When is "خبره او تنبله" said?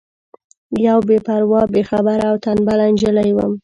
1.89-2.85